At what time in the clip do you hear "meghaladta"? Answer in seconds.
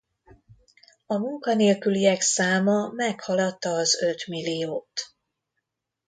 2.91-3.69